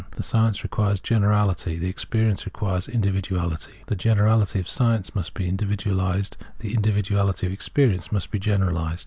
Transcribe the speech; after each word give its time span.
The 0.15 0.23
science 0.23 0.63
requires 0.63 0.99
generality, 0.99 1.77
the 1.77 1.93
experi 1.93 2.27
ence 2.31 2.45
requires 2.47 2.87
individuality; 2.87 3.83
the 3.85 3.95
generahty 3.95 4.59
of 4.59 4.67
science 4.67 5.13
must 5.13 5.35
be 5.35 5.47
individuahsed, 5.47 6.37
the 6.57 6.75
individuahty 6.75 7.43
of 7.45 7.53
experience 7.53 8.11
must 8.11 8.31
be 8.31 8.39
generalised. 8.39 8.99